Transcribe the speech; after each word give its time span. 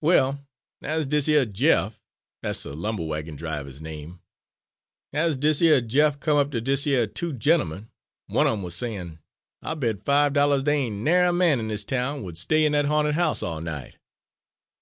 "Well, 0.00 0.42
as 0.80 1.04
dis 1.04 1.28
yer 1.28 1.44
Jeff 1.44 2.00
dat's 2.42 2.62
de 2.62 2.70
lumber 2.72 3.04
wagon 3.04 3.36
driver's 3.36 3.82
name 3.82 4.22
as 5.12 5.36
dis 5.36 5.60
yer 5.60 5.82
Jeff 5.82 6.18
come 6.18 6.38
up 6.38 6.50
ter 6.50 6.60
dese 6.60 6.86
yer 6.86 7.06
two 7.06 7.34
gentlemen, 7.34 7.90
one 8.26 8.46
of 8.46 8.54
'em 8.54 8.62
was 8.62 8.74
sayin, 8.74 9.18
'I'll 9.60 9.76
bet 9.76 10.02
five 10.02 10.32
dollahs 10.32 10.62
dey 10.64 10.86
ain' 10.86 11.04
narry 11.04 11.28
a 11.28 11.32
man 11.34 11.60
in 11.60 11.68
his 11.68 11.84
town 11.84 12.22
would 12.22 12.38
stay 12.38 12.64
in 12.64 12.72
dat 12.72 12.86
ha'nted 12.86 13.16
house 13.16 13.42
all 13.42 13.60
night.' 13.60 13.98